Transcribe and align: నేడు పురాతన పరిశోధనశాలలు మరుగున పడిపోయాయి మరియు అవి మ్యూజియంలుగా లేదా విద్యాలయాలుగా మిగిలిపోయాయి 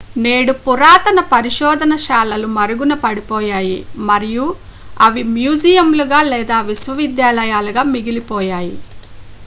నేడు 0.23 0.53
పురాతన 0.61 1.19
పరిశోధనశాలలు 1.31 2.47
మరుగున 2.55 2.93
పడిపోయాయి 3.03 3.77
మరియు 4.09 4.45
అవి 4.99 5.23
మ్యూజియంలుగా 5.35 6.21
లేదా 6.31 6.57
విద్యాలయాలుగా 7.01 7.83
మిగిలిపోయాయి 7.93 8.75